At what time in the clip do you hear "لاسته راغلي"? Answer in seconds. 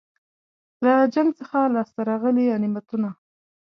1.75-2.45